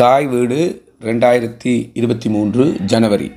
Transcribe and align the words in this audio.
தாய் 0.00 0.26
வீடு 0.26 0.58
ரெண்டாயிரத்தி 1.00 1.90
இருபத்தி 1.94 2.28
மூன்று 2.28 2.76
ஜனவரி. 2.84 3.32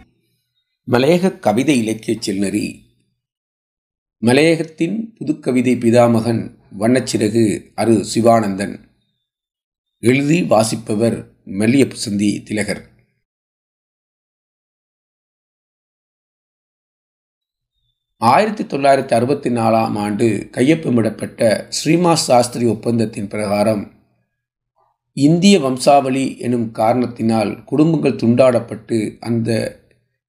மலையக 0.91 1.39
கவிதை 1.39 1.77
இலக்கிய 1.77 2.17
செல்நெறி 2.25 2.81
மலையகத்தின் 4.25 5.13
புதுக்கவிதை 5.19 5.73
பிதாமகன் 5.83 6.57
வண்ணச்சிறகு 6.79 7.71
அரு 7.75 8.05
சிவானந்தன். 8.13 8.75
எழுதி 9.99 10.43
வாசிப்பவர் 10.43 11.31
மெல்லியப்புசந்தி 11.45 12.43
திலகர். 12.43 12.89
ஆயிரத்தி 18.17 18.63
தொள்ளாயிரத்தி 18.63 19.13
அறுபத்தி 19.13 19.49
நாலாம் 19.49 19.97
ஆண்டு 19.97 20.49
கையொப்பமிடப்பட்ட 20.51 21.69
ஸ்ரீமாஸ் 21.69 22.27
சாஸ்திரி 22.29 22.65
ஒப்பந்தத்தின் 22.65 23.27
பிரகாரம் 23.27 23.97
இந்திய 25.17 25.59
வம்சாவளி 25.59 26.37
எனும் 26.37 26.71
காரணத்தினால் 26.71 27.63
குடும்பங்கள் 27.63 28.15
துண்டாடப்பட்டு 28.15 29.17
அந்த 29.19 29.77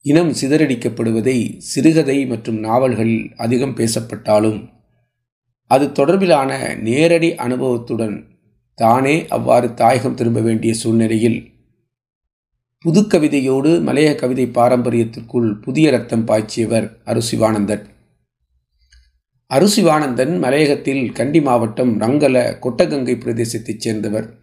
இனம் 0.01 0.30
சிதறடிக்கப்படுவதை 0.30 1.59
சிறுகதை 1.59 2.27
மற்றும் 2.27 2.59
நாவல்களில் 2.59 3.33
அதிகம் 3.37 3.77
பேசப்பட்டாலும் 3.77 4.69
அது 5.66 5.87
தொடர்பிலான 5.87 6.79
நேரடி 6.83 7.35
அனுபவத்துடன் 7.35 8.16
தானே 8.74 9.27
அவ்வாறு 9.29 9.74
தாயகம் 9.74 10.15
திரும்ப 10.15 10.41
வேண்டிய 10.41 10.74
சூழ்நிலையில் 10.74 11.38
புதுக்கவிதையோடு 12.85 13.80
மலைய 13.80 14.15
கவிதை 14.15 14.47
பாரம்பரியத்திற்குள் 14.47 15.60
புதிய 15.60 15.91
ரத்தம் 15.91 16.27
பாய்ச்சியவர் 16.27 16.87
அருசிவானந்தன் 17.05 17.85
அருசிவானந்தன் 19.51 20.38
மலையகத்தில் 20.38 21.12
கண்டி 21.12 21.41
மாவட்டம் 21.41 22.01
ரங்கல 22.01 22.59
கொட்டகங்கை 22.59 23.16
பிரதேசத்தைச் 23.16 23.79
சேர்ந்தவர். 23.79 24.40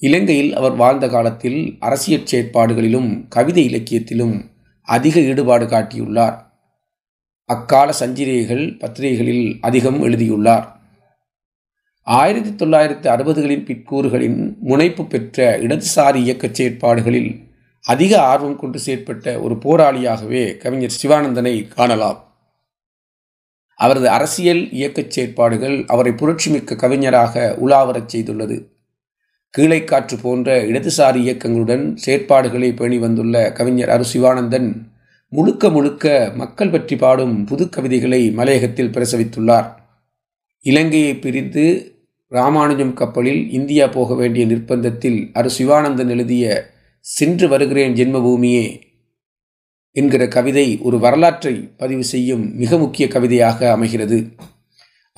இலங்கையில் 0.00 0.56
அவர் 0.56 0.74
வாழ்ந்த 0.74 1.08
காலத்தில் 1.08 1.76
அரசியற் 1.80 2.34
செயற்பாடுகளிலும் 2.34 3.28
கவிதை 3.28 3.64
இலக்கியத்திலும் 3.64 4.50
அதிக 4.82 5.20
ஈடுபாடு 5.20 5.66
காட்டியுள்ளார். 5.66 6.38
அக்கால 7.44 7.94
சஞ்சிகைகள் 8.00 8.78
பத்திரிகைகளில் 8.78 9.58
அதிகம் 9.60 10.02
எழுதியுள்ளார். 10.02 10.80
ஆயிரத்தி 12.02 12.64
தொள்ளாயிரத்தி 12.64 13.12
அறுபதுகளின் 13.12 13.64
பிற்கூறுகளின் 13.64 14.58
முனைப்பு 14.58 15.06
பெற்ற 15.06 15.58
இடதுசாரி 15.58 16.14
இயக்கச் 16.14 16.62
செயற்பாடுகளில் 16.62 17.46
அதிக 17.80 18.22
ஆர்வம் 18.22 18.56
கொண்டு 18.56 18.80
செயற்பட்ட 18.86 19.40
ஒரு 19.40 19.54
போராளியாகவே 19.54 20.56
கவிஞர் 20.56 20.96
சிவானந்தனை 21.02 21.68
காணலாம். 21.68 22.36
அவரது 23.74 24.08
அரசியல் 24.08 24.70
இயக்கச் 24.70 25.10
செயற்பாடுகள் 25.10 25.84
அவரை 25.86 26.12
புரட்சிமிக்க 26.12 26.76
கவிஞராக 26.76 27.56
உலாவரச் 27.60 28.16
செய்துள்ளது. 28.16 28.76
கீழைக்காற்று 29.56 30.16
போன்ற 30.22 30.64
இடதுசாரி 30.64 31.16
இயக்கங்களுடன் 31.16 31.84
செயற்பாடுகளை 32.06 32.76
பேணி 32.76 32.98
வந்துள்ள 32.98 33.52
கவிஞர் 33.52 33.88
அரு 33.88 34.04
சிவானந்தன் 34.12 34.68
முழுக்க 35.32 35.70
முழுக்க 35.70 36.32
மக்கள் 36.34 36.70
பற்றி 36.70 36.96
பாடும் 36.96 37.44
புது 37.44 37.68
கவிதைகளை 37.68 38.30
மலையகத்தில் 38.30 38.90
பிரசவித்துள்ளார். 38.90 39.68
இலங்கையை 40.64 41.14
பிரிந்து 41.16 41.64
ராமானுஜம் 42.32 42.94
கப்பலில் 42.94 43.50
இந்தியா 43.50 43.86
போக 43.86 44.14
வேண்டிய 44.14 44.46
நிர்பந்தத்தில் 44.46 45.18
அரு 45.32 45.50
சிவானந்தன் 45.58 46.08
எழுதிய 46.08 46.44
சென்று 47.00 47.48
வருகிறேன் 47.48 47.94
ஜென்மபூமியே 47.94 48.66
என்கிற 49.96 50.28
கவிதை 50.28 50.78
ஒரு 50.82 50.98
வரலாற்றை 50.98 51.54
பதிவு 51.76 52.04
செய்யும் 52.04 52.44
மிக 52.54 52.78
முக்கிய 52.78 53.08
கவிதையாக 53.08 53.70
அமைகிறது. 53.70 54.18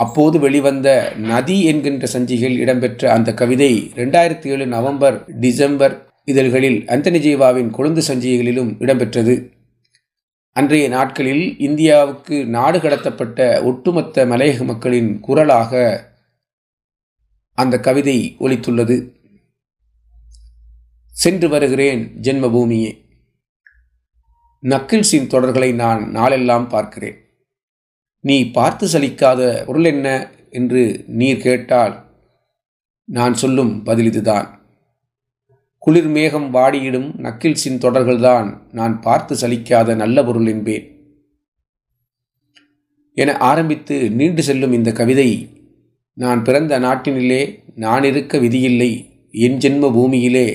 அப்போது 0.00 0.38
வெளிவந்த 0.38 1.12
நதி 1.16 1.64
என்கின்ற 1.64 2.08
சஞ்சிகையில் 2.12 2.56
இடம்பெற்ற 2.56 3.12
அந்த 3.12 3.34
கவிதை 3.34 3.92
ரெண்டாயிரத்தி 3.94 4.46
ஏழு 4.46 4.66
நவம்பர் 4.66 5.38
டிசம்பர் 5.38 5.94
இதழ்களில் 6.24 6.84
அந்தனி 6.86 7.18
ஜீவாவின் 7.18 7.70
கொழுந்து 7.70 8.02
சஞ்சிகைகளிலும் 8.08 8.70
இடம்பெற்றது. 8.78 9.34
அன்றைய 10.52 10.88
நாட்களில் 10.88 11.58
இந்தியாவுக்கு 11.58 12.46
நாடு 12.46 12.78
கடத்தப்பட்ட 12.78 13.62
ஒட்டுமொத்த 13.62 14.26
மலையக 14.26 14.64
மக்களின் 14.64 15.20
குரலாக 15.20 15.82
அந்த 17.54 17.80
கவிதை 17.80 18.36
ஒலித்துள்ளது. 18.40 18.96
சென்று 21.12 21.48
வருகிறேன் 21.48 22.02
ஜென்மபூமியே. 22.20 22.92
நக்கில்ஸின் 24.62 25.32
தொடர்களை 25.34 25.74
நான் 25.74 26.10
நாளெல்லாம் 26.10 26.68
பார்க்கிறேன். 26.68 27.18
நீ 28.20 28.50
பார்த்து 28.50 28.86
சலிக்காத 28.86 29.64
பொருள் 29.66 29.84
என்ன 29.84 30.30
என்று 30.50 31.04
நீர் 31.06 31.42
கேட்டால் 31.42 31.94
நான் 33.04 33.34
சொல்லும் 33.34 33.82
பதில் 33.82 34.06
இதுதான். 34.06 34.48
குளிர் 35.78 36.08
மேகம் 36.08 36.54
வாடியிடும் 36.54 37.08
நக்கில்ஸின் 37.16 37.82
தொடர்கள்தான் 37.84 38.60
நான் 38.72 39.00
பார்த்து 39.00 39.34
சலிக்காத 39.34 39.94
நல்ல 39.94 40.24
பொருள் 40.24 40.46
என்பேன். 40.46 40.84
என 43.14 43.36
ஆரம்பித்து 43.36 44.10
நீண்டு 44.10 44.42
செல்லும் 44.42 44.72
இந்த 44.72 44.92
கவிதை 44.92 45.30
நான் 46.12 46.44
பிறந்த 46.44 46.80
நாட்டினிலே 46.80 47.58
நான் 47.74 48.04
இருக்க 48.04 48.38
விதியில்லை 48.38 49.10
என் 49.30 49.56
ஜென்ம 49.56 49.92
பூமியிலே 49.92 50.46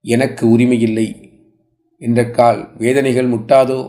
எனக்கு 0.00 0.58
உரிமையில்லை. 0.58 1.08
என்ற 1.98 2.30
கால் 2.30 2.76
வேதனைகள் 2.78 3.30
முட்டாதோ? 3.30 3.80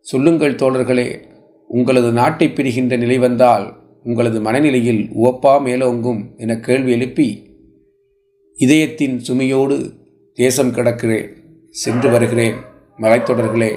சொல்லுங்கள் 0.00 0.54
தோழர்களே 0.54 1.28
உங்களது 1.72 2.12
நாட்டை 2.12 2.48
பிரிகின்ற 2.48 2.96
நிலை 2.96 3.18
வந்தால் 3.18 3.74
உங்களது 4.04 4.40
மனநிலையில் 4.40 5.10
உவப்பா 5.14 5.52
மேலோங்கும் 5.66 6.36
என 6.36 6.58
கேள்வி 6.58 6.90
எழுப்பி 6.92 7.28
இதயத்தின் 8.58 9.20
சுமையோடு 9.28 9.76
தேசம் 10.32 10.72
கிடக்கிறேன் 10.74 11.28
சென்று 11.70 12.10
வருகிறேன். 12.10 12.54
மலைத்தொடர்களே 12.98 13.70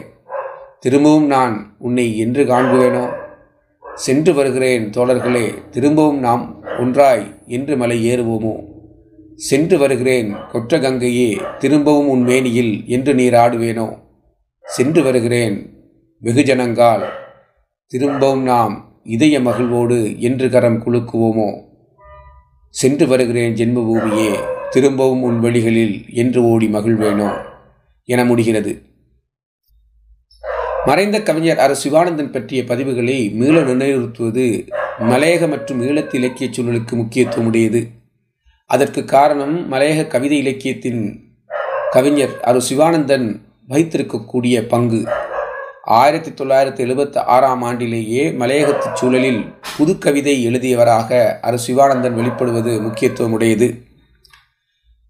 திரும்பவும் 0.80 1.26
நான் 1.26 1.76
உன்னை 1.80 2.18
என்று 2.18 2.44
காண்புவேனோ? 2.44 3.14
சென்று 3.96 4.34
வருகிறேன் 4.34 4.90
தோழர்களே 4.90 5.70
திரும்பவும் 5.70 6.20
நாம் 6.20 6.64
ஒன்றாய் 6.80 7.26
என்று 7.48 7.78
மலை 7.78 7.98
ஏறுவோமோ? 8.06 8.56
சென்று 9.36 9.78
வருகிறேன் 9.78 10.36
கொற்ற 10.52 10.80
கங்கையே 10.80 11.30
திரும்பவும் 11.60 12.10
உன் 12.10 12.22
மேனியில் 12.22 12.84
என்று 12.86 13.14
நீர் 13.14 13.34
ஆடுவேனோ 13.34 13.88
சென்று 14.66 15.04
வருகிறேன் 15.04 15.58
வெகுஜனங்கால் 16.22 17.04
திரும்பவும் 17.88 18.44
நாம் 18.44 19.02
இதய 19.04 19.40
மகிழ்வோடு 19.40 20.22
என்று 20.22 20.50
கரம் 20.50 20.84
குலுக்குவோமோ? 20.84 21.62
சென்று 22.70 23.08
வருகிறேன் 23.08 23.54
ஜென்மபூமியே 23.54 24.40
திரும்பவும் 24.70 25.22
உன் 25.22 25.40
வழிகளில் 25.40 26.06
என்று 26.10 26.44
ஓடி 26.44 26.68
மகிழ்வேனோ? 26.68 27.42
என 28.04 28.26
முடிகிறது. 28.26 28.82
மறைந்த 30.86 31.24
கவிஞர் 31.24 31.60
அரு 31.60 31.76
சிவானந்தன் 31.84 32.32
பற்றிய 32.32 32.64
பதிவுகளை 32.64 33.34
மீள 33.34 33.64
நினைவுறுத்துவது 33.64 34.68
மலையக 35.00 35.50
மற்றும் 35.50 35.82
ஈழத்து 35.82 36.16
இலக்கிய 36.16 36.50
சூழலுக்கு 36.50 36.92
முக்கியத்துவம் 36.92 37.46
உடையது 37.46 37.88
அதற்கு 38.66 39.06
காரணம் 39.06 39.72
மலையக 39.72 40.08
கவிதை 40.08 40.38
இலக்கியத்தின் 40.38 41.02
கவிஞர் 41.92 42.40
அரு 42.42 42.62
சிவானந்தன் 42.70 43.40
வகித்திருக்கக்கூடிய 43.70 44.62
பங்கு. 44.68 45.06
ஆயிரத்தி 45.84 46.32
தொள்ளாயிரத்தி 46.32 46.82
எழுபத்தி 46.86 47.18
ஆறாம் 47.18 47.64
ஆண்டிலேயே 47.64 48.22
மலையகத்து 48.38 48.90
சூழலில் 48.94 49.40
புது 49.78 49.98
கவிதை 49.98 50.36
எழுதியவராக 50.50 51.40
அரு 51.42 51.58
சிவானந்தன் 51.68 52.16
வெளிப்படுவது 52.16 52.82
முக்கியத்துவம் 52.82 53.32
உடையது 53.32 53.68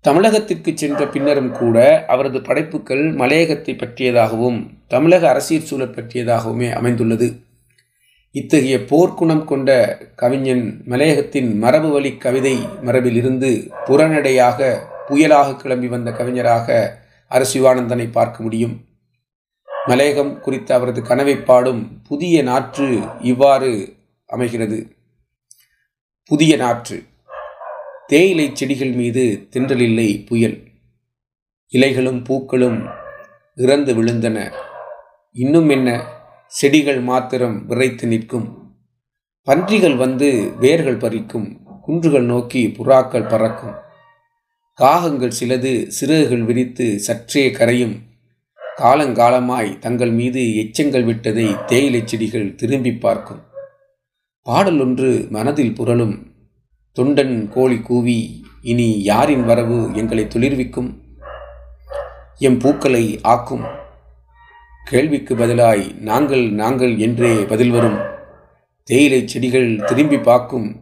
தமிழகத்திற்கு 0.05 0.71
சென்ற 0.73 1.07
பின்னரும் 1.07 1.51
கூட 1.51 2.05
அவரது 2.07 2.41
படைப்புகள் 2.41 3.03
மலையகத்தை 3.11 3.73
பற்றியதாகவும் 3.75 4.57
தமிழக 4.87 5.29
அரசியல் 5.29 5.63
சூழல் 5.63 5.93
பற்றியதாகவுமே 5.93 6.69
அமைந்துள்ளது. 6.73 7.27
இத்தகைய 8.31 8.79
போர்க்குணம் 8.89 9.45
கொண்ட 9.45 9.99
கவிஞன் 10.15 10.83
மலையகத்தின் 10.85 11.57
மரபு 11.57 11.91
வழி 11.91 12.17
கவிதை 12.17 12.55
மரபில் 12.81 13.15
இருந்து 13.15 13.51
புறநடையாக 13.85 14.73
புயலாக 15.09 15.55
கிளம்பி 15.55 15.87
வந்த 15.87 16.11
கவிஞராக 16.11 16.97
அரசிவானந்தனை 17.31 18.11
பார்க்க 18.11 18.43
முடியும். 18.43 18.75
மலையகம் 19.87 20.39
குறித்த 20.39 20.75
அவரது 20.75 21.01
கனவை 21.01 21.37
பாடும் 21.37 22.01
புதிய 22.01 22.43
நாற்று 22.43 22.99
இவ்வாறு 23.19 23.95
அமைகிறது. 24.25 24.95
புதிய 26.25 26.55
நாற்று. 26.55 27.03
தேயிலை 28.07 28.49
செடிகள் 28.53 28.91
மீது 28.91 29.47
தின்றலில்லை 29.51 30.25
புயல். 30.25 30.67
இலைகளும் 31.73 32.23
பூக்களும் 32.23 32.87
இறந்து 33.55 34.03
விழுந்தன. 34.03 34.51
இன்னும் 35.31 35.69
என்ன? 35.69 36.05
செடிகள் 36.47 36.99
மாத்திரம் 36.99 37.65
விரைத்து 37.65 38.07
நிற்கும். 38.07 38.75
பன்றிகள் 39.41 39.95
வந்து 39.95 40.51
வேர்கள் 40.59 40.97
பறிக்கும். 40.97 41.63
குன்றுகள் 41.81 42.25
நோக்கி 42.25 42.67
புறாக்கள் 42.67 43.29
பறக்கும். 43.29 43.75
காகங்கள் 44.79 45.31
சிலது 45.39 45.87
சிறகுகள் 45.87 46.43
விரித்து 46.43 46.99
சற்றே 46.99 47.51
கரையும். 47.51 48.11
காலங்காலமாய் 48.77 49.79
தங்கள் 49.79 50.11
மீது 50.11 50.55
எச்சங்கள் 50.55 51.03
விட்டதை 51.03 51.55
தேயிலை 51.65 52.01
செடிகள் 52.05 52.55
திரும்பி 52.55 52.93
பார்க்கும். 52.93 53.41
பாடல் 54.41 54.79
ஒன்று 54.79 55.27
மனதில் 55.29 55.73
புரளும் 55.73 56.15
தொண்டன் 56.95 57.47
கோழி 57.47 57.81
கூவி 57.81 58.45
இனி 58.61 59.03
யாரின் 59.03 59.45
வரவு 59.45 59.89
எங்களை 59.93 60.23
துளிர்விக்கும்? 60.23 60.89
எம் 62.37 62.59
பூக்களை 62.59 63.19
ஆக்கும். 63.21 63.65
கேள்விக்கு 64.89 65.35
பதிலாய் 65.35 65.99
நாங்கள் 65.99 66.51
நாங்கள் 66.53 66.97
என்றே 66.97 67.43
பதில் 67.43 67.69
வரும். 67.69 67.99
தேயிலை 68.83 69.21
செடிகள் 69.25 69.81
திரும்பி 69.85 70.19
பார்க்கும். 70.19 70.81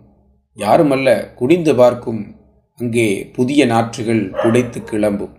யாருமல்ல 0.57 1.33
குனிந்து 1.33 1.75
பார்க்கும். 1.75 2.35
அங்கே 2.79 3.25
புதிய 3.33 3.65
நாற்றுகள் 3.65 4.23
புடைத்து 4.31 4.83
கிளம்பும். 4.83 5.35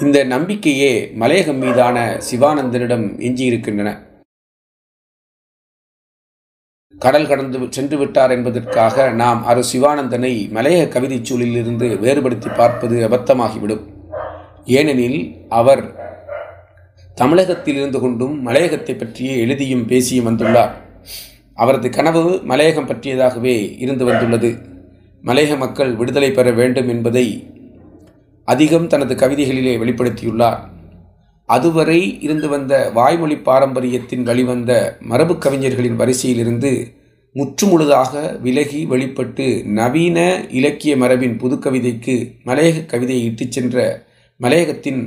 இந்த 0.00 0.24
நம்பிக்கையே 0.24 1.12
மலையகம் 1.20 1.58
மீதான 1.58 2.20
சிவானந்தனிடம் 2.30 3.06
எஞ்சியிருக்கின்றன. 3.26 3.88
கடல் 6.98 7.26
கடந்து 7.26 7.66
சென்று 7.70 7.98
விட்டார் 7.98 8.30
என்பதற்காக 8.30 9.10
நாம் 9.10 9.44
அரு 9.44 9.64
சிவானந்தனை 9.72 10.32
மலையக 10.56 10.88
கவிதைச் 10.88 11.32
சூழலிலிருந்து 11.32 11.98
வேறுபடுத்தி 11.98 12.48
பார்ப்பது 12.56 13.08
அபத்தமாகிவிடும். 13.08 13.82
ஏனெனில் 14.64 15.46
அவர் 15.48 15.84
தமிழகத்தில் 17.14 17.76
இருந்து 17.76 18.00
கொண்டும் 18.00 18.46
மலையகத்தை 18.46 18.98
பற்றியே 18.98 19.38
எழுதியும் 19.38 19.86
பேசியும் 19.86 20.26
வந்துள்ளார். 20.26 20.72
அவரது 21.54 21.90
கனவு 21.90 22.40
மலையகம் 22.46 22.88
பற்றியதாகவே 22.88 23.78
இருந்து 23.78 24.04
வந்துள்ளது. 24.04 24.58
மலையக 25.24 25.56
மக்கள் 25.56 25.94
விடுதலை 25.94 26.30
பெற 26.30 26.50
வேண்டும் 26.50 26.88
என்பதை 26.88 27.26
அதிகம் 28.48 28.86
தனது 28.86 29.14
கவிதைகளிலே 29.14 29.74
வெளிப்படுத்தியுள்ளார். 29.76 30.58
அதுவரை 31.46 32.00
இருந்து 32.20 32.48
வந்த 32.48 32.90
வாய்மொழி 32.90 33.36
பாரம்பரியத்தின் 33.36 34.22
வழிவந்த 34.22 34.96
மரபு 35.00 35.38
கவிஞர்களின் 35.38 35.98
வரிசையிலிருந்து 35.98 36.72
முற்றுமுழுதாக 37.34 38.40
விலகி 38.40 38.84
வெளிப்பட்டு 38.86 39.62
நவீன 39.64 40.18
இலக்கிய 40.50 40.96
மரபின் 40.96 41.38
புதுக்கவிதைக்கு 41.40 42.16
மலையக 42.44 42.86
கவிதையை 42.86 43.24
இட்டுச் 43.24 43.52
சென்ற 43.52 44.06
மலையகத்தின் 44.40 45.00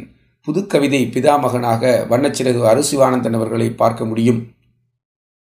புதுக்கவிதை 0.47 1.01
பிதாமகனாக 1.15 2.05
வண்ணச்சிறகு 2.09 2.61
அருசிவானந்தன் 2.71 3.33
அவர்களை 3.33 3.69
பார்க்க 3.69 4.05
முடியும். 4.05 4.47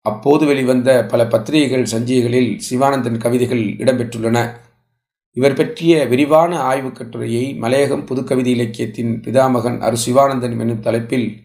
அப்போது 0.02 0.46
வெளிவந்த 0.46 1.06
பல 1.06 1.26
பத்திரிகைகள் 1.26 1.86
சஞ்சிகைகளில் 1.92 2.60
சிவானந்தன் 2.70 3.18
கவிதைகள் 3.18 3.64
இடம்பெற்றுள்ளன. 3.76 4.38
இவர் 5.36 5.54
பற்றிய 5.54 6.06
விரிவான 6.06 6.58
ஆய்வுக் 6.58 6.96
கட்டுரையை 6.96 7.56
மலையகம் 7.60 8.04
புதுக்கவிதை 8.06 8.46
இலக்கியத்தின் 8.46 9.20
பிதாமகன் 9.20 9.78
அரு 9.80 9.96
சிவானந்தன் 10.06 10.54
என்னும் 10.58 10.80
தலைப்பில் 10.80 11.36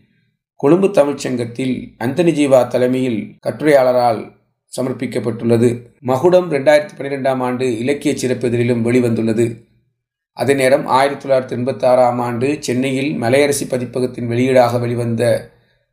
கொழும்பு 0.55 0.87
தமிழ்ச்சங்கத்தில் 0.87 1.73
அந்தனி 1.99 2.33
ஜீவா 2.39 2.67
தலைமையில் 2.67 3.35
கட்டுரையாளரால் 3.47 4.31
சமர்ப்பிக்கப்பட்டுள்ளது. 4.77 5.69
மகுடம் 6.01 6.51
ரெண்டாயிரத்தி 6.51 6.95
பன்னிரெண்டாம் 6.97 7.37
ஆண்டு 7.37 7.77
இலக்கிய 7.77 8.13
சிறப்பெதிரிலும் 8.13 8.85
வெளிவந்துள்ளது. 8.87 9.45
அதே 10.33 10.53
நேரம் 10.53 10.85
ஆயிரத்தி 10.85 11.29
தொள்ளாயிரத்தி 11.29 11.59
எண்பத்தி 11.59 11.85
ஆறாம் 11.85 12.19
ஆண்டு 12.19 12.57
சென்னையில் 12.59 13.21
மலையரசி 13.21 13.65
பதிப்பகத்தின் 13.69 14.29
வெளியீடாக 14.29 14.79
வெளிவந்த 14.79 15.23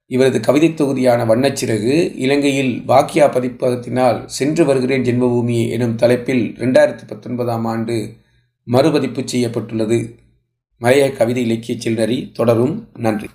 இவரது 0.09 0.41
கவிதை 0.41 0.75
தொகுதியான 0.75 1.25
வண்ணச்சிறகு 1.25 2.13
இலங்கையில் 2.15 2.83
வாக்கியா 2.89 3.27
பதிப்பகத்தினால் 3.31 4.25
சென்று 4.27 4.65
வருகிறேன் 4.65 5.03
ஜென்மபூமி 5.03 5.69
எனும் 5.71 5.97
தலைப்பில் 5.97 6.55
ரெண்டாயிரத்தி 6.59 7.07
பத்தொன்பதாம் 7.07 7.65
ஆண்டு 7.65 8.15
மறுபதிப்பு 8.65 9.23
செய்யப்பட்டுள்ளது. 9.25 10.19
மலைய 10.79 11.13
கவிதை 11.13 11.43
இலக்கிய 11.43 11.79
செல்நறி 11.79 12.33
தொடரும். 12.33 12.89
நன்றி. 12.95 13.27